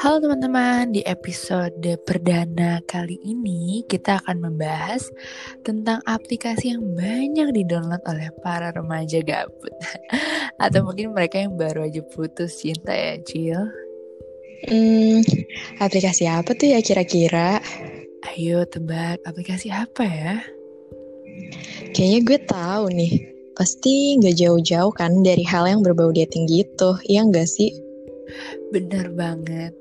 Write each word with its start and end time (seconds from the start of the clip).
Halo 0.00 0.16
teman-teman, 0.24 0.96
di 0.96 1.04
episode 1.04 2.00
perdana 2.08 2.80
kali 2.88 3.20
ini 3.20 3.84
kita 3.84 4.24
akan 4.24 4.48
membahas 4.48 5.04
tentang 5.60 6.00
aplikasi 6.08 6.72
yang 6.72 6.96
banyak 6.96 7.52
di-download 7.52 8.00
oleh 8.08 8.32
para 8.40 8.72
remaja 8.72 9.20
gabut. 9.20 9.76
Atau 10.64 10.88
mungkin 10.88 11.12
mereka 11.12 11.36
yang 11.36 11.60
baru 11.60 11.84
aja 11.84 12.00
putus 12.16 12.64
cinta 12.64 12.96
ya, 12.96 13.20
Cil. 13.20 13.60
Hmm, 14.72 15.20
aplikasi 15.84 16.24
apa 16.24 16.56
tuh 16.56 16.72
ya 16.72 16.80
kira-kira? 16.80 17.60
Ayo 18.24 18.64
tebak, 18.64 19.20
aplikasi 19.28 19.68
apa 19.68 20.08
ya? 20.08 20.40
Kayaknya 21.92 22.20
gue 22.24 22.38
tahu 22.48 22.84
nih. 22.88 23.39
Pasti 23.60 24.16
nggak 24.16 24.40
jauh-jauh 24.40 24.88
kan 24.96 25.20
dari 25.20 25.44
hal 25.44 25.68
yang 25.68 25.84
berbau 25.84 26.08
dating 26.16 26.48
gitu, 26.48 26.96
iya 27.04 27.20
nggak 27.28 27.44
sih? 27.44 27.68
Bener 28.72 29.12
banget. 29.12 29.76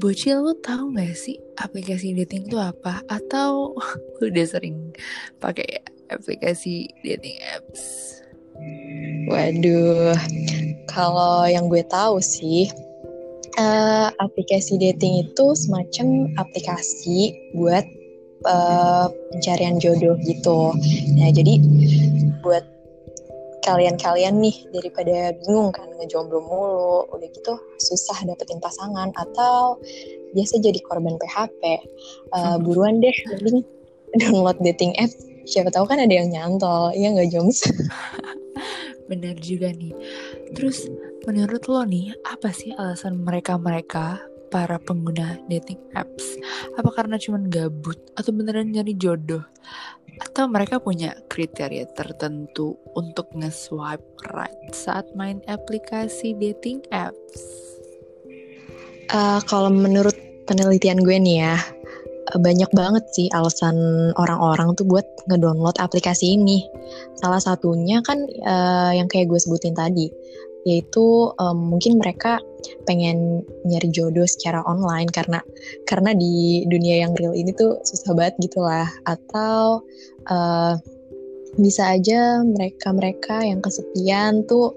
Bocil 0.00 0.40
lu 0.40 0.56
tahu 0.64 0.96
gak 0.96 1.12
sih 1.12 1.36
aplikasi 1.60 2.16
dating 2.16 2.48
itu 2.48 2.56
apa? 2.56 3.04
Atau 3.12 3.76
lu 4.24 4.24
udah 4.32 4.46
sering 4.48 4.96
pakai 5.36 5.84
aplikasi 6.08 6.88
dating 7.04 7.36
apps? 7.52 8.16
Waduh, 9.28 10.16
kalau 10.88 11.44
yang 11.44 11.68
gue 11.68 11.84
tahu 11.92 12.24
sih, 12.24 12.72
uh, 13.60 14.08
aplikasi 14.16 14.80
dating 14.80 15.28
itu 15.28 15.46
semacam 15.52 16.32
aplikasi 16.40 17.36
buat 17.52 17.84
uh, 18.48 19.12
pencarian 19.28 19.76
jodoh 19.76 20.16
gitu. 20.24 20.72
Nah, 21.20 21.28
jadi 21.36 21.60
buat 22.40 22.77
kalian-kalian 23.68 24.40
nih 24.40 24.56
daripada 24.72 25.36
bingung 25.44 25.68
kan 25.76 25.84
ngejomblo 26.00 26.40
mulu 26.40 27.04
udah 27.12 27.28
gitu 27.28 27.54
susah 27.76 28.16
dapetin 28.24 28.56
pasangan 28.64 29.12
atau 29.12 29.76
biasa 30.32 30.56
jadi 30.64 30.80
korban 30.80 31.20
PHP 31.20 31.62
uh, 31.68 31.76
eh, 31.76 31.78
hmm. 32.32 32.64
buruan 32.64 33.04
deh 33.04 33.12
mending 33.28 33.60
download 34.16 34.56
dating 34.64 34.96
app 34.96 35.12
siapa 35.44 35.68
tahu 35.68 35.84
kan 35.84 36.00
ada 36.00 36.12
yang 36.12 36.32
nyantol 36.32 36.96
ya 36.96 37.12
nggak 37.12 37.28
Joms 37.28 37.68
bener 39.12 39.36
juga 39.40 39.68
nih 39.76 39.92
terus 40.56 40.88
menurut 41.28 41.68
lo 41.68 41.84
nih 41.84 42.16
apa 42.24 42.48
sih 42.56 42.72
alasan 42.72 43.20
mereka-mereka 43.20 44.20
para 44.48 44.80
pengguna 44.80 45.36
dating 45.46 45.76
apps? 45.92 46.40
Apa 46.80 46.88
karena 46.92 47.20
cuman 47.20 47.52
gabut 47.52 48.00
atau 48.16 48.32
beneran 48.32 48.72
nyari 48.72 48.96
jodoh? 48.96 49.44
Atau 50.18 50.50
mereka 50.50 50.82
punya 50.82 51.14
kriteria 51.30 51.86
tertentu 51.94 52.74
untuk 52.98 53.30
nge-swipe 53.34 54.02
right 54.34 54.74
saat 54.74 55.06
main 55.14 55.38
aplikasi 55.46 56.34
dating 56.34 56.82
apps? 56.90 57.42
Uh, 59.08 59.40
kalau 59.48 59.72
menurut 59.72 60.14
penelitian 60.44 61.00
gue 61.00 61.16
nih 61.16 61.46
ya, 61.46 61.56
banyak 62.36 62.68
banget 62.76 63.04
sih 63.16 63.28
alasan 63.32 63.76
orang-orang 64.20 64.76
tuh 64.76 64.84
buat 64.84 65.06
ngedownload 65.32 65.80
aplikasi 65.80 66.36
ini. 66.36 66.66
Salah 67.16 67.40
satunya 67.40 68.04
kan 68.04 68.20
uh, 68.44 68.92
yang 68.92 69.08
kayak 69.08 69.32
gue 69.32 69.40
sebutin 69.40 69.72
tadi, 69.72 70.12
yaitu 70.68 71.32
um, 71.40 71.72
mungkin 71.72 71.96
mereka 71.96 72.36
pengen 72.84 73.46
nyari 73.66 73.88
jodoh 73.92 74.26
secara 74.26 74.64
online 74.66 75.08
karena 75.10 75.40
karena 75.86 76.14
di 76.14 76.64
dunia 76.66 77.06
yang 77.06 77.12
real 77.16 77.34
ini 77.34 77.54
tuh 77.54 77.78
susah 77.86 78.12
banget 78.14 78.34
gitu 78.42 78.64
lah 78.64 78.88
atau 79.06 79.82
uh, 80.30 80.74
bisa 81.58 81.98
aja 81.98 82.44
mereka-mereka 82.44 83.42
yang 83.42 83.58
kesepian 83.64 84.46
tuh 84.46 84.74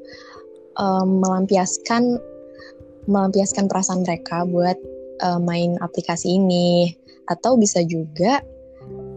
um, 0.80 1.22
melampiaskan 1.22 2.18
melampiaskan 3.10 3.66
perasaan 3.68 4.06
mereka 4.06 4.46
buat 4.46 4.78
uh, 5.26 5.42
main 5.42 5.78
aplikasi 5.82 6.38
ini 6.38 6.94
atau 7.30 7.58
bisa 7.58 7.82
juga 7.86 8.42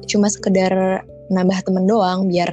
cuma 0.04 0.28
sekedar 0.28 1.02
nambah 1.32 1.58
temen 1.64 1.88
doang 1.88 2.28
biar 2.28 2.52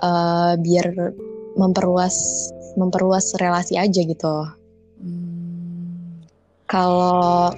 uh, 0.00 0.56
biar 0.56 1.12
memperluas 1.58 2.16
memperluas 2.78 3.34
relasi 3.42 3.76
aja 3.76 4.00
gitu. 4.00 4.46
Kalau 6.70 7.50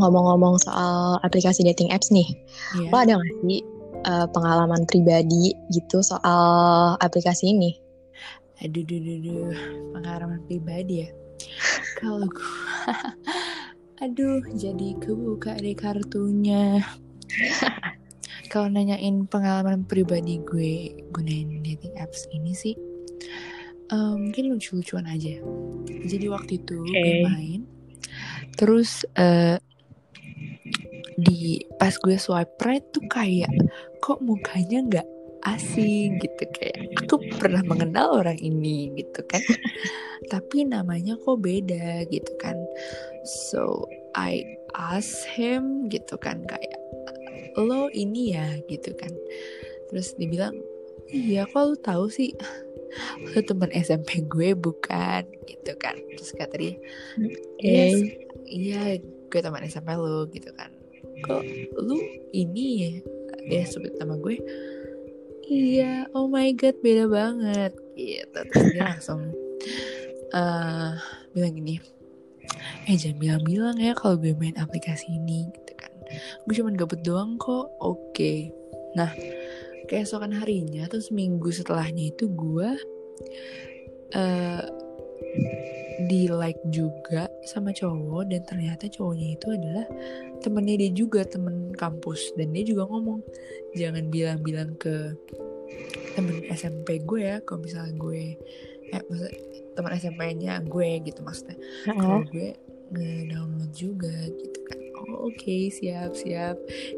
ngomong-ngomong 0.00 0.56
soal 0.64 1.20
aplikasi 1.20 1.60
dating 1.60 1.92
apps 1.92 2.08
nih, 2.08 2.24
yeah. 2.80 2.88
lo 2.88 2.96
ada 2.96 3.12
nggak 3.20 3.34
sih 3.44 3.60
uh, 4.08 4.26
pengalaman 4.32 4.88
pribadi 4.88 5.52
gitu 5.68 6.00
soal 6.00 6.96
aplikasi 7.04 7.52
ini? 7.52 7.76
Aduh, 8.64 8.82
aduh, 8.82 8.96
aduh, 8.96 9.14
aduh. 9.20 9.52
pengalaman 9.92 10.40
pribadi 10.48 11.04
ya. 11.04 11.08
Kalau 12.00 12.24
gue, 12.24 12.52
aduh, 14.04 14.40
jadi 14.56 14.88
kebuka 14.98 15.60
deh 15.60 15.76
kartunya. 15.76 16.80
Kalau 18.48 18.72
nanyain 18.72 19.28
pengalaman 19.28 19.84
pribadi 19.84 20.40
gue 20.40 20.96
gunain 21.12 21.60
dating 21.60 21.92
apps 22.00 22.24
ini 22.32 22.56
sih, 22.56 22.72
uh, 23.92 24.14
mungkin 24.16 24.56
lucu-lucuan 24.56 25.04
aja 25.08 25.40
jadi 26.08 26.26
waktu 26.32 26.60
itu 26.60 26.76
okay. 26.84 27.02
gue 27.02 27.16
main 27.28 27.60
terus 28.58 29.06
uh, 29.14 29.56
di 31.18 31.62
pas 31.78 31.94
gue 31.98 32.14
swipe 32.14 32.58
right 32.62 32.82
tuh 32.94 33.02
kayak 33.10 33.50
kok 34.02 34.22
mukanya 34.22 34.78
nggak 34.86 35.08
asing? 35.46 36.18
Gitu 36.18 36.44
kayak 36.54 36.94
aku 37.02 37.22
pernah 37.38 37.62
mengenal 37.66 38.22
orang 38.22 38.38
ini 38.38 38.90
gitu 38.98 39.22
kan. 39.26 39.42
Tapi 40.32 40.66
namanya 40.66 41.18
kok 41.18 41.42
beda 41.42 42.06
gitu 42.10 42.32
kan. 42.42 42.58
So 43.50 43.86
I 44.14 44.42
ask 44.74 45.26
him 45.26 45.90
gitu 45.90 46.18
kan 46.18 46.42
kayak 46.46 46.78
lo 47.58 47.90
ini 47.90 48.38
ya? 48.38 48.58
Gitu 48.70 48.94
kan. 48.94 49.10
Terus 49.90 50.14
dibilang 50.14 50.54
iya 51.08 51.48
kok 51.48 51.62
lo 51.62 51.74
tahu 51.78 52.06
sih 52.12 52.36
lu 53.20 53.40
temen 53.44 53.70
SMP 53.72 54.24
gue 54.26 54.56
bukan 54.56 55.22
gitu 55.46 55.72
kan. 55.78 55.96
Terus 56.16 56.32
kata 56.34 56.54
dia 56.56 56.74
yes, 57.60 57.96
iya 58.48 58.82
gue 59.28 59.40
teman 59.40 59.64
SMP 59.66 59.94
lu 59.94 60.26
gitu 60.32 60.50
kan. 60.56 60.72
Kok 61.24 61.42
lu 61.82 61.96
ini 62.32 62.66
ya? 62.82 62.90
Dia 63.48 63.62
sebut 63.64 63.96
nama 63.96 64.16
gue 64.18 64.36
iya 65.48 66.04
oh 66.12 66.28
my 66.28 66.52
god 66.52 66.76
beda 66.84 67.08
banget 67.08 67.72
gitu. 67.96 68.38
Terus 68.52 68.66
dia 68.76 68.84
langsung 68.84 69.32
uh, 70.36 70.92
bilang 71.32 71.56
gini 71.56 71.80
eh 72.88 72.96
jangan 72.96 73.20
bilang-bilang 73.20 73.76
ya 73.76 73.92
kalau 73.92 74.16
gue 74.16 74.32
main 74.36 74.56
aplikasi 74.56 75.08
ini 75.12 75.48
gitu 75.52 75.72
kan. 75.76 75.92
Gue 76.48 76.54
cuma 76.56 76.72
gabut 76.72 77.00
doang 77.04 77.36
kok. 77.36 77.68
Oke. 77.80 78.12
Okay. 78.12 78.38
nah 78.96 79.12
keesokan 79.86 80.34
harinya 80.34 80.88
atau 80.90 80.98
seminggu 80.98 81.54
setelahnya 81.54 82.10
itu 82.10 82.26
gue 82.32 82.68
uh, 84.18 84.62
di 86.08 86.30
like 86.30 86.60
juga 86.70 87.26
sama 87.44 87.74
cowok 87.74 88.30
dan 88.30 88.42
ternyata 88.46 88.86
cowoknya 88.86 89.34
itu 89.34 89.46
adalah 89.50 89.86
temennya 90.42 90.86
dia 90.86 90.90
juga 90.94 91.26
temen 91.26 91.74
kampus. 91.74 92.32
Dan 92.38 92.54
dia 92.54 92.64
juga 92.64 92.86
ngomong 92.86 93.20
jangan 93.74 94.06
bilang-bilang 94.08 94.78
ke 94.78 95.14
temen 96.14 96.42
SMP 96.50 97.02
gue 97.02 97.20
ya 97.22 97.36
kalau 97.44 97.62
misalnya 97.62 97.94
gue 97.98 98.38
eh 98.88 99.02
maksud 99.04 99.32
teman 99.76 99.92
SMP-nya 99.94 100.62
gue 100.64 100.88
gitu 101.02 101.20
maksudnya. 101.26 101.58
Kalau 101.86 102.22
gue 102.30 102.54
nge-download 102.88 103.72
juga 103.76 104.14
gitu 104.32 104.58
kan 104.64 104.77
oh, 105.06 105.30
oke 105.30 105.38
okay, 105.38 105.70
siap 105.70 106.12
siap. 106.18 106.56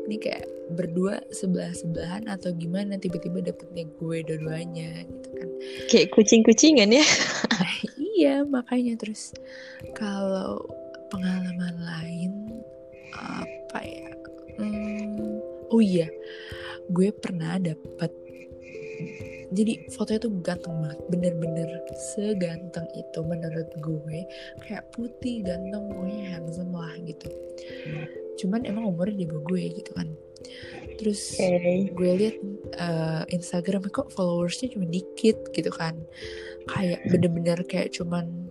Ini 0.09 0.16
kayak 0.16 0.44
berdua 0.72 1.21
sebelah 1.34 1.75
sebelahan 1.75 2.31
atau 2.31 2.55
gimana 2.55 2.97
tiba-tiba 2.97 3.43
dapetnya 3.43 3.84
gue 3.99 4.16
dua-duanya 4.25 5.05
gitu 5.05 5.28
kan. 5.37 5.49
Kayak 5.93 6.09
kucing-kucingan 6.15 6.91
ya? 6.94 7.06
Iya 8.21 8.45
makanya. 8.45 9.01
Terus 9.01 9.33
kalau 9.97 10.60
pengalaman 11.09 11.77
lain 11.80 12.33
apa 13.16 13.80
ya? 13.80 14.13
Hmm, 14.60 15.41
oh 15.72 15.80
iya 15.80 16.04
gue 16.91 17.15
pernah 17.15 17.54
dapet 17.57 18.10
jadi 19.51 19.83
fotonya 19.91 20.21
tuh 20.23 20.33
ganteng 20.47 20.75
banget. 20.79 21.01
Bener-bener 21.11 21.69
seganteng 22.15 22.87
itu 22.95 23.19
menurut 23.27 23.71
gue. 23.83 24.19
Kayak 24.63 24.87
putih 24.95 25.43
ganteng 25.43 25.91
pokoknya 25.91 26.39
handsome 26.39 26.71
lah 26.71 26.95
gitu. 27.03 27.29
Cuman 28.39 28.63
emang 28.63 28.95
umurnya 28.95 29.19
di 29.19 29.27
bawah 29.27 29.43
gue 29.51 29.63
gitu 29.83 29.91
kan. 29.99 30.09
Terus 31.03 31.35
okay. 31.35 31.91
gue 31.91 32.11
liat 32.15 32.37
uh, 32.79 33.23
Instagram 33.35 33.91
kok 33.91 34.15
followersnya 34.15 34.71
cuma 34.71 34.87
dikit 34.87 35.51
gitu 35.51 35.71
kan. 35.75 35.99
Kayak 36.71 37.03
bener-bener 37.11 37.59
kayak 37.67 37.91
cuman 37.91 38.47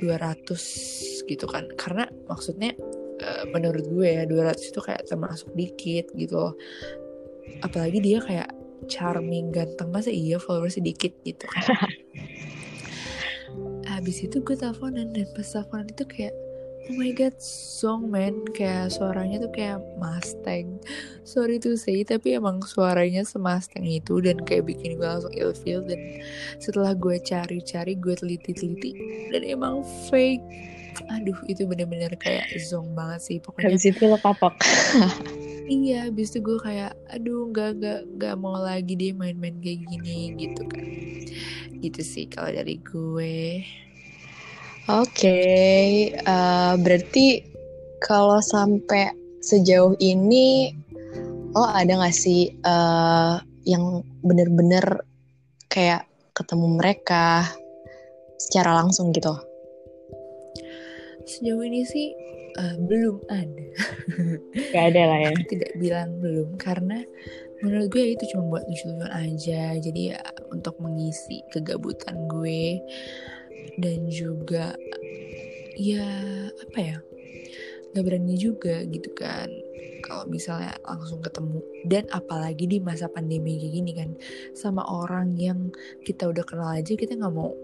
200 0.00 1.28
gitu 1.28 1.44
kan. 1.44 1.68
Karena 1.76 2.08
maksudnya 2.32 2.72
uh, 3.20 3.44
menurut 3.52 3.84
gue 3.92 4.08
ya 4.08 4.24
200 4.24 4.72
itu 4.72 4.80
kayak 4.80 5.04
termasuk 5.04 5.52
dikit 5.52 6.08
gitu 6.16 6.48
loh. 6.48 6.54
Apalagi 7.60 8.00
dia 8.00 8.24
kayak 8.24 8.63
charming 8.86 9.50
ganteng 9.54 9.90
masa 9.90 10.10
iya 10.10 10.36
followers 10.40 10.76
sedikit 10.76 11.12
gitu 11.24 11.44
kan. 11.48 11.90
Abis 14.00 14.26
itu 14.26 14.42
gue 14.42 14.56
teleponan 14.56 15.14
dan 15.14 15.28
pas 15.36 15.46
teleponan 15.46 15.86
itu 15.88 16.04
kayak 16.08 16.34
oh 16.90 16.94
my 17.00 17.12
god 17.16 17.36
song 17.40 18.10
man. 18.10 18.44
Kayak 18.52 18.92
suaranya 18.92 19.40
tuh 19.44 19.52
kayak 19.52 19.80
Mustang. 19.96 20.80
Sorry 21.24 21.56
to 21.62 21.78
say 21.78 22.04
tapi 22.04 22.36
emang 22.36 22.60
suaranya 22.64 23.24
semasteng 23.24 23.86
itu 23.88 24.20
dan 24.20 24.40
kayak 24.42 24.68
bikin 24.68 25.00
gue 25.00 25.06
langsung 25.06 25.32
ilfeel 25.32 25.84
dan 25.84 26.00
setelah 26.60 26.92
gue 26.92 27.16
cari-cari 27.20 27.96
gue 27.96 28.14
teliti-teliti 28.16 28.92
dan 29.32 29.42
emang 29.46 29.86
fake 30.10 30.73
aduh 31.10 31.38
itu 31.50 31.62
bener-bener 31.66 32.12
kayak 32.14 32.46
zong 32.60 32.94
banget 32.94 33.20
sih 33.22 33.36
pokoknya 33.42 33.72
Habis 33.72 33.84
itu 33.90 34.02
lo 34.06 34.18
kapok. 34.20 34.54
iya 35.70 36.12
abis 36.12 36.30
itu 36.34 36.38
gue 36.44 36.58
kayak 36.60 36.92
aduh 37.08 37.48
nggak 37.48 37.70
nggak 37.80 38.00
nggak 38.20 38.34
mau 38.36 38.60
lagi 38.60 38.92
deh 38.94 39.16
main-main 39.16 39.56
kayak 39.64 39.80
gini 39.88 40.36
gitu 40.36 40.62
kan 40.68 40.84
gitu 41.80 42.00
sih 42.04 42.28
kalau 42.28 42.52
dari 42.52 42.80
gue 42.80 43.64
Oke, 44.84 45.40
eh, 46.12 46.72
berarti 46.76 47.40
kalau 48.04 48.36
sampai 48.44 49.16
sejauh 49.40 49.96
ini 49.96 50.76
lo 51.56 51.64
ada 51.64 52.04
gak 52.04 52.12
sih 52.12 52.52
eh, 52.52 53.34
yang 53.64 54.04
bener-bener 54.20 55.08
kayak 55.72 56.04
ketemu 56.36 56.76
mereka 56.76 57.48
secara 58.36 58.76
langsung 58.84 59.08
gitu? 59.16 59.32
Sejauh 61.24 61.64
ini 61.64 61.82
sih 61.84 62.12
eh, 62.60 62.76
belum 62.78 63.24
ada. 63.28 63.66
Gak 64.74 64.84
ada 64.94 65.02
lah 65.10 65.18
ya. 65.24 65.30
aku 65.32 65.44
tidak 65.50 65.72
bilang 65.80 66.20
belum 66.20 66.56
karena 66.60 67.02
menurut 67.64 67.88
gue 67.88 68.12
itu 68.12 68.24
cuma 68.34 68.58
buat 68.58 68.64
lucu-lucuan 68.68 69.10
aja. 69.10 69.76
Jadi 69.80 70.00
ya 70.14 70.20
untuk 70.52 70.76
mengisi 70.78 71.40
kegabutan 71.50 72.28
gue 72.28 72.80
dan 73.80 74.06
juga 74.06 74.76
ya 75.74 76.06
apa 76.70 76.78
ya 76.78 76.96
nggak 77.94 78.04
berani 78.04 78.34
juga 78.34 78.82
gitu 78.86 79.10
kan. 79.14 79.48
Kalau 80.04 80.28
misalnya 80.28 80.76
langsung 80.84 81.24
ketemu 81.24 81.64
dan 81.88 82.04
apalagi 82.12 82.68
di 82.68 82.76
masa 82.76 83.08
pandemi 83.08 83.56
kayak 83.56 83.72
gini 83.72 83.92
kan 83.96 84.10
sama 84.52 84.84
orang 84.84 85.32
yang 85.40 85.72
kita 86.04 86.28
udah 86.28 86.44
kenal 86.44 86.76
aja 86.76 86.92
kita 86.92 87.16
nggak 87.16 87.32
mau 87.32 87.56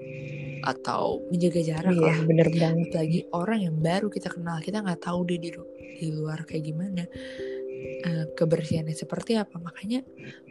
atau 0.62 1.24
menjaga 1.28 1.60
jarak 1.60 1.92
Iya, 1.92 2.02
lah 2.04 2.16
bener 2.24 2.48
banget. 2.50 2.88
apalagi 2.90 3.20
orang 3.40 3.60
yang 3.64 3.76
baru 3.78 4.08
kita 4.08 4.28
kenal 4.28 4.58
kita 4.60 4.80
nggak 4.80 5.00
tahu 5.00 5.24
dia 5.24 5.38
di, 5.38 5.50
di 5.96 6.08
luar 6.12 6.44
kayak 6.44 6.64
gimana 6.64 7.04
eh, 8.04 8.24
kebersihannya 8.34 8.92
seperti 8.92 9.36
apa 9.36 9.56
makanya 9.56 10.04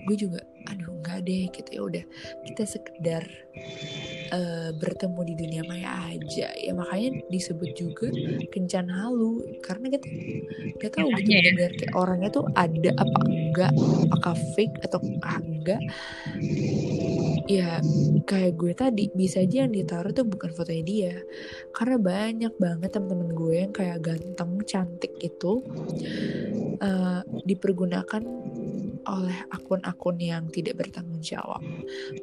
gue 0.06 0.16
juga 0.18 0.42
aduh 0.68 0.94
nggak 1.02 1.20
deh 1.24 1.46
gitu 1.50 1.70
ya 1.72 1.82
udah 1.86 2.04
kita 2.46 2.64
sekedar 2.66 3.24
eh, 4.32 4.70
bertemu 4.78 5.20
di 5.26 5.34
dunia 5.36 5.64
maya 5.66 5.90
aja. 6.10 6.50
Ya 6.56 6.72
makanya 6.74 7.22
disebut 7.30 7.70
juga 7.76 8.08
kencan 8.54 8.90
halu. 8.90 9.44
Karena 9.62 9.90
kita 9.94 10.08
nggak 10.80 10.92
tahu 10.96 11.10
gitu 11.18 11.34
Makanya 11.34 11.38
ya. 11.38 11.44
benar 11.54 11.72
kayak 11.78 11.94
orangnya 11.98 12.30
tuh 12.32 12.46
ada 12.56 12.92
apa 12.98 13.20
enggak 13.28 13.74
apakah 14.10 14.36
fake 14.56 14.76
atau 14.86 15.00
enggak. 15.02 15.82
Ya 17.50 17.82
kayak 18.30 18.54
gue 18.62 18.74
tadi 18.78 19.10
bisa 19.10 19.42
aja 19.42 19.66
yang 19.66 19.74
ditaruh 19.74 20.14
tuh 20.14 20.26
bukan 20.28 20.54
fotonya 20.54 20.84
dia. 20.86 21.16
Karena 21.74 21.98
banyak 21.98 22.54
banget 22.62 22.90
temen-temen 22.94 23.30
gue 23.34 23.54
yang 23.66 23.74
kayak 23.74 24.00
ganteng 24.06 24.62
cantik 24.70 25.14
itu 25.20 25.66
eh, 26.80 27.22
dipergunakan 27.46 28.24
oleh 29.08 29.38
akun-akun 29.54 30.18
yang 30.20 30.48
tidak 30.52 30.80
bertanggung 30.82 31.22
jawab. 31.24 31.64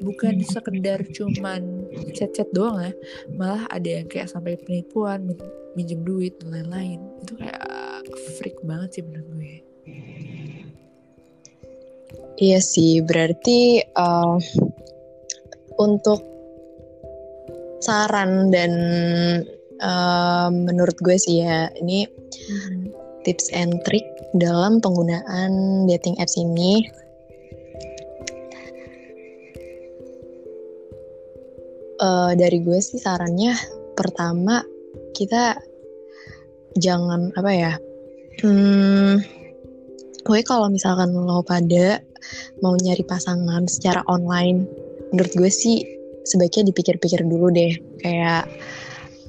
Bukan 0.03 0.43
sekedar 0.45 1.01
cuman 1.15 1.87
chat-chat 2.13 2.49
doang 2.53 2.91
ya 2.91 2.93
malah 3.37 3.65
ada 3.73 4.03
yang 4.03 4.07
kayak 4.11 4.29
sampai 4.29 4.61
penipuan 4.61 5.25
min- 5.25 5.55
minjem 5.77 6.01
duit 6.05 6.37
dan 6.41 6.53
lain-lain. 6.53 7.01
Itu 7.23 7.37
kayak 7.37 7.63
freak 8.37 8.59
banget 8.65 9.01
sih 9.01 9.03
menurut 9.05 9.29
gue. 9.37 9.55
Iya 12.37 12.61
sih, 12.61 13.01
berarti 13.01 13.81
eh, 13.81 14.37
untuk 15.81 16.21
saran 17.81 18.53
dan 18.53 18.73
eh, 19.81 20.49
menurut 20.53 20.97
gue 21.01 21.17
sih 21.17 21.41
ya, 21.41 21.73
ini 21.81 22.05
tips 23.27 23.51
and 23.51 23.83
trick 23.83 24.07
dalam 24.39 24.79
penggunaan 24.79 25.85
dating 25.91 26.15
apps 26.23 26.39
ini. 26.39 26.87
Eh, 31.97 32.33
dari 32.37 32.61
gue 32.61 32.77
sih 32.77 33.01
sarannya 33.01 33.57
pertama 33.97 34.61
kita 35.17 35.57
jangan 36.77 37.33
apa 37.41 37.51
ya 37.57 37.73
hmm, 38.45 39.25
pokoknya 40.21 40.45
kalau 40.45 40.69
misalkan 40.69 41.17
lo 41.17 41.41
pada 41.41 42.05
mau 42.61 42.77
nyari 42.77 43.01
pasangan 43.01 43.65
secara 43.65 44.05
online 44.13 44.69
menurut 45.09 45.33
gue 45.41 45.49
sih 45.49 45.89
sebaiknya 46.29 46.69
dipikir-pikir 46.69 47.25
dulu 47.25 47.49
deh. 47.49 47.73
Kayak 48.05 48.45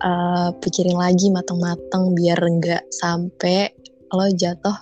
eh, 0.04 0.50
pikirin 0.60 1.00
lagi 1.00 1.32
mateng-mateng 1.32 2.20
biar 2.20 2.36
nggak 2.36 2.84
sampai 2.92 3.72
lo 4.14 4.26
jatuh 4.32 4.78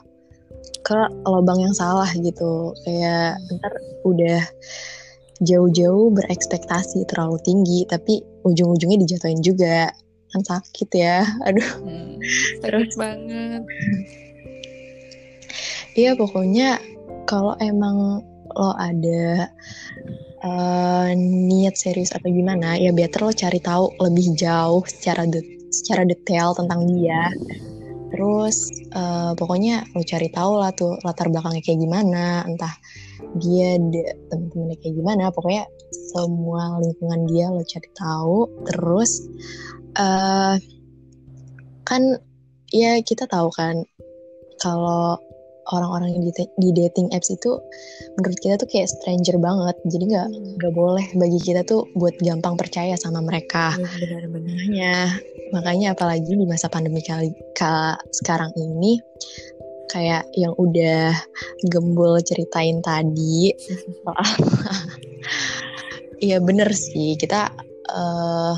ke 0.85 0.99
lubang 1.25 1.59
yang 1.61 1.73
salah 1.73 2.09
gitu. 2.13 2.73
Kayak 2.85 3.41
ntar 3.57 3.73
udah 4.05 4.41
jauh-jauh 5.43 6.13
berekspektasi 6.15 7.03
terlalu 7.09 7.37
tinggi 7.43 7.79
tapi 7.89 8.21
ujung-ujungnya 8.45 9.01
dijatuhin 9.03 9.41
juga. 9.41 9.89
Kan 10.31 10.41
sakit 10.45 10.89
ya. 10.93 11.25
Aduh. 11.47 11.69
Hmm, 11.81 12.21
Terus? 12.61 12.93
sakit 12.93 13.01
banget. 13.01 13.61
Iya 15.95 16.11
pokoknya 16.19 16.75
kalau 17.23 17.55
emang 17.63 18.19
lo 18.55 18.71
ada 18.75 19.47
eh, 20.43 21.09
niat 21.17 21.75
serius 21.75 22.11
atau 22.11 22.27
gimana 22.27 22.75
ya 22.75 22.91
better 22.91 23.25
lo 23.25 23.31
cari 23.31 23.59
tahu 23.63 23.95
lebih 24.03 24.35
jauh 24.35 24.83
secara 24.85 25.23
de- 25.23 25.55
secara 25.71 26.03
detail 26.03 26.51
tentang 26.55 26.87
dia. 26.87 27.31
Terus 28.15 28.71
eh, 28.95 29.31
pokoknya 29.35 29.83
lo 29.91 30.01
cari 30.07 30.31
tahu 30.31 30.51
lah 30.63 30.71
tuh 30.71 30.95
latar 31.03 31.27
belakangnya 31.27 31.59
kayak 31.59 31.79
gimana, 31.83 32.47
entah 32.47 32.71
dia 33.35 33.75
de- 33.75 34.15
temen-temennya 34.31 34.79
kayak 34.79 34.95
gimana, 34.95 35.23
pokoknya 35.35 35.67
semua 35.91 36.79
lingkungan 36.79 37.27
dia 37.27 37.51
lo 37.51 37.59
cari 37.67 37.89
tahu. 37.91 38.37
Terus 38.71 39.11
eh 39.99 40.55
kan 41.83 42.01
ya 42.71 42.97
kita 43.03 43.27
tahu 43.27 43.51
kan 43.51 43.83
kalau 44.63 45.19
orang-orang 45.73 46.13
yang 46.13 46.23
di, 46.29 46.31
di 46.61 46.69
dating 46.75 47.09
apps 47.15 47.33
itu 47.33 47.57
menurut 48.19 48.37
kita 48.37 48.61
tuh 48.61 48.69
kayak 48.69 48.89
stranger 48.89 49.37
banget. 49.41 49.75
Jadi 49.89 50.03
nggak 50.13 50.27
nggak 50.61 50.73
boleh 50.73 51.05
bagi 51.17 51.39
kita 51.41 51.65
tuh 51.65 51.89
buat 51.97 52.13
gampang 52.21 52.59
percaya 52.59 52.93
sama 52.99 53.23
mereka. 53.23 53.73
Benar-benar. 53.77 54.29
Makanya 54.45 54.93
makanya 55.53 55.87
apalagi 55.97 56.31
di 56.33 56.45
masa 56.45 56.69
pandemi 56.69 57.01
kali 57.01 57.33
ka- 57.57 57.97
sekarang 58.13 58.53
ini 58.57 59.01
kayak 59.89 60.27
yang 60.35 60.51
udah 60.57 61.13
gembul 61.69 62.19
ceritain 62.25 62.81
tadi 62.83 63.53
iya 66.25 66.37
bener 66.41 66.69
sih. 66.73 67.17
Kita 67.17 67.49
eh 67.85 68.55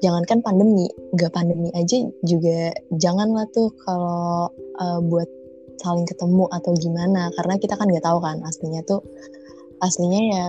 jangankan 0.00 0.40
pandemi 0.40 0.88
nggak 1.12 1.32
pandemi 1.32 1.68
aja 1.76 2.08
juga 2.24 2.72
janganlah 2.96 3.44
tuh 3.52 3.68
kalau 3.84 4.48
eh, 4.80 5.00
buat 5.04 5.28
saling 5.80 6.04
ketemu 6.04 6.44
atau 6.52 6.76
gimana 6.76 7.32
karena 7.40 7.54
kita 7.56 7.74
kan 7.80 7.88
nggak 7.88 8.04
tahu 8.04 8.20
kan 8.20 8.38
aslinya 8.44 8.84
tuh 8.84 9.00
aslinya 9.80 10.20
ya 10.20 10.44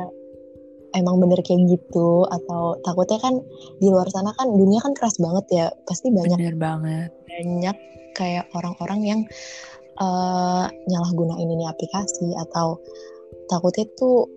emang 0.91 1.23
bener 1.23 1.39
kayak 1.39 1.71
gitu 1.71 2.27
atau 2.27 2.75
takutnya 2.83 3.19
kan 3.23 3.39
di 3.79 3.87
luar 3.87 4.07
sana 4.11 4.35
kan 4.35 4.51
dunia 4.51 4.83
kan 4.83 4.91
keras 4.91 5.15
banget 5.23 5.45
ya 5.49 5.65
pasti 5.87 6.11
banyak 6.11 6.35
benar 6.35 6.57
banget. 6.59 7.09
banyak 7.31 7.77
kayak 8.11 8.45
orang-orang 8.51 8.99
yang 9.07 9.19
eh, 9.99 10.65
nyalahgunain 10.67 11.47
ini 11.47 11.63
aplikasi 11.63 12.35
atau 12.35 12.75
takutnya 13.47 13.87
tuh 13.95 14.27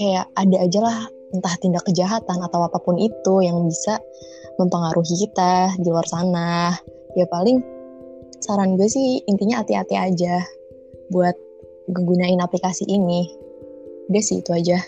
kayak 0.00 0.28
ada 0.36 0.56
aja 0.64 0.80
lah 0.80 0.98
entah 1.34 1.54
tindak 1.60 1.84
kejahatan 1.84 2.38
atau 2.40 2.60
apa 2.64 2.78
pun 2.80 2.96
itu 2.96 3.44
yang 3.44 3.60
bisa 3.68 4.00
mempengaruhi 4.56 5.14
kita 5.26 5.76
di 5.76 5.88
luar 5.90 6.06
sana. 6.08 6.72
Ya 7.16 7.28
paling 7.28 7.60
saran 8.40 8.76
gue 8.76 8.88
sih 8.88 9.22
intinya 9.26 9.62
hati-hati 9.64 9.96
aja 9.96 10.44
buat 11.10 11.36
ngegunain 11.90 12.42
aplikasi 12.42 12.86
ini. 12.86 13.30
Udah 14.10 14.22
sih 14.22 14.42
itu 14.42 14.50
aja. 14.54 14.78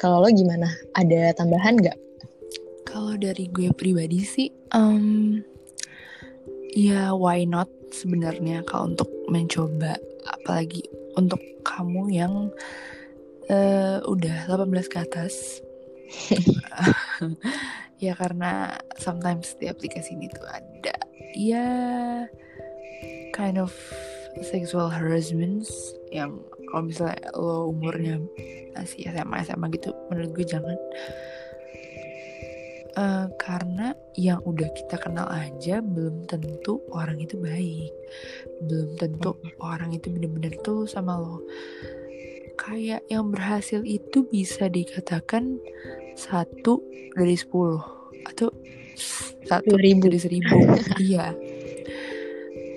Kalau 0.00 0.24
lo 0.24 0.28
gimana? 0.32 0.68
Ada 0.96 1.36
tambahan 1.36 1.76
nggak? 1.76 1.98
Kalau 2.88 3.14
dari 3.20 3.46
gue 3.52 3.70
pribadi 3.76 4.24
sih, 4.24 4.48
em, 4.72 5.44
ya 6.72 7.12
why 7.14 7.44
not 7.44 7.68
sebenarnya 7.92 8.64
kalau 8.64 8.96
untuk 8.96 9.10
mencoba, 9.28 10.00
apalagi 10.26 10.82
untuk 11.14 11.38
kamu 11.62 12.08
yang 12.10 12.34
eh, 13.46 14.00
udah 14.02 14.48
18 14.48 14.90
ke 14.90 14.98
atas, 14.98 15.60
ya 18.04 18.16
karena 18.16 18.74
sometimes 18.96 19.54
di 19.60 19.68
aplikasi 19.68 20.16
ini 20.16 20.26
tuh 20.32 20.46
ada 20.48 20.96
ya 21.36 21.68
kind 23.32 23.58
of 23.58 23.72
sexual 24.38 24.86
harassment 24.86 25.66
yang 26.14 26.38
kalau 26.70 26.86
misalnya 26.86 27.18
lo 27.34 27.74
umurnya 27.74 28.22
masih 28.78 29.10
SMA 29.10 29.42
SMA 29.42 29.66
gitu 29.74 29.90
menurut 30.08 30.30
gue 30.38 30.46
jangan. 30.46 30.78
Uh, 32.98 33.30
karena 33.38 33.94
yang 34.18 34.42
udah 34.42 34.66
kita 34.74 34.98
kenal 34.98 35.30
aja 35.30 35.78
belum 35.78 36.26
tentu 36.26 36.82
orang 36.90 37.22
itu 37.22 37.38
baik. 37.38 37.90
Belum 38.66 38.90
tentu 38.98 39.38
orang 39.62 39.94
itu 39.94 40.10
bener-bener 40.10 40.54
tuh 40.62 40.86
sama 40.86 41.18
lo. 41.18 41.42
Kayak 42.58 43.06
yang 43.08 43.30
berhasil 43.30 43.80
itu 43.86 44.26
bisa 44.26 44.68
dikatakan 44.68 45.58
satu 46.18 46.82
dari 47.14 47.34
sepuluh 47.38 47.80
atau 48.26 48.52
satu 49.46 49.74
ribu. 49.80 50.06
dari 50.06 50.18
seribu. 50.20 50.58
Iya 51.00 51.32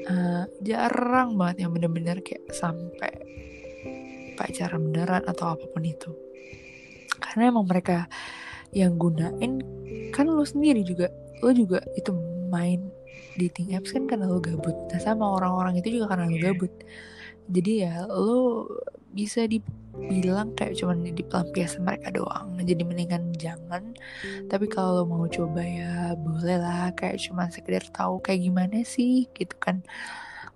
uh, 0.07 0.43
jarang 0.63 1.36
banget 1.36 1.67
yang 1.67 1.72
bener-bener 1.75 2.19
kayak 2.24 2.43
sampai 2.51 3.12
pacaran 4.36 4.89
beneran 4.89 5.24
atau 5.29 5.53
apa 5.53 5.65
pun 5.69 5.83
itu. 5.86 6.12
Karena 7.22 7.53
emang 7.53 7.69
mereka 7.69 8.10
yang 8.74 8.98
gunain 8.98 9.62
kan 10.10 10.25
lo 10.25 10.41
sendiri 10.41 10.81
juga 10.81 11.10
lo 11.45 11.53
juga 11.53 11.77
itu 11.93 12.10
main 12.50 12.89
dating 13.38 13.77
apps 13.77 13.93
kan 13.93 14.10
karena 14.10 14.29
lo 14.29 14.41
gabut. 14.41 14.74
Nah 14.89 15.00
sama 15.01 15.38
orang-orang 15.38 15.79
itu 15.81 16.01
juga 16.01 16.13
karena 16.13 16.29
lo 16.29 16.38
gabut. 16.41 16.74
Jadi 17.50 17.72
ya 17.86 18.05
lo 18.10 18.67
bisa 19.13 19.45
dibilang 19.93 20.57
kayak 20.57 20.73
cuman 20.77 21.05
di 21.05 21.23
pelampiasan 21.23 21.85
mereka 21.85 22.09
doang. 22.09 22.57
Jadi 22.57 22.81
mendingan 22.81 23.33
jangan. 23.38 23.93
Tapi 24.50 24.65
kalau 24.65 25.01
lo 25.01 25.03
mau 25.05 25.29
coba 25.29 25.62
ya 25.62 26.17
boleh 26.17 26.57
lah 26.57 26.89
kayak 26.97 27.21
cuman 27.21 27.53
sekedar 27.53 27.85
tahu 27.93 28.17
kayak 28.25 28.41
gimana 28.41 28.81
sih 28.81 29.29
gitu 29.38 29.53
kan. 29.62 29.85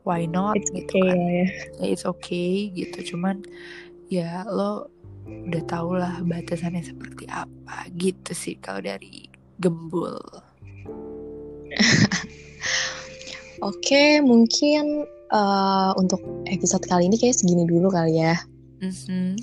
Why 0.02 0.26
not 0.26 0.58
it's 0.58 0.72
gitu 0.72 0.98
okay, 0.98 1.06
kan. 1.06 1.18
ya. 1.20 1.46
ya 1.78 1.86
it's 1.94 2.06
okay 2.08 2.74
gitu. 2.74 3.16
Cuman 3.16 3.46
ya 4.10 4.48
lo 4.50 4.90
udah 5.28 5.64
tau 5.68 5.92
lah 5.92 6.24
batasannya 6.24 6.82
seperti 6.82 7.28
apa 7.28 7.92
gitu 8.00 8.32
sih 8.34 8.56
kalau 8.58 8.82
dari 8.82 9.30
gembul. 9.62 10.18
Oke, 13.66 14.22
mungkin 14.22 15.10
uh, 15.34 15.92
untuk 15.98 16.22
episode 16.46 16.86
kali 16.86 17.10
ini 17.10 17.18
kayak 17.18 17.36
segini 17.38 17.66
dulu 17.66 17.90
kali 17.90 18.22
ya. 18.22 18.38
Mhm. 18.82 19.38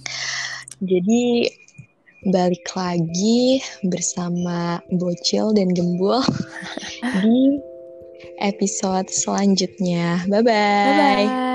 Jadi 0.85 1.51
balik 2.33 2.65
lagi 2.73 3.61
bersama 3.85 4.81
Bocil 4.97 5.53
dan 5.53 5.77
Gembul 5.77 6.25
di 7.23 7.61
episode 8.41 9.09
selanjutnya. 9.13 10.25
Bye-bye. 10.27 10.85
bye 10.89 10.97
bye 10.97 11.54